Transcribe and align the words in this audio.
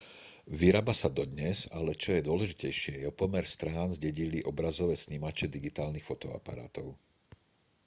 vyrába 0.61 0.93
sa 0.99 1.09
dodnes 1.17 1.57
ale 1.77 1.91
čo 2.01 2.09
je 2.17 2.25
dôležitejšie 2.29 2.93
jeho 3.05 3.13
pomer 3.21 3.43
strán 3.55 3.89
zdedili 3.97 4.39
obrazové 4.51 4.95
snímače 5.03 5.45
digitálnych 5.55 6.07
fotoaparátov 6.09 6.87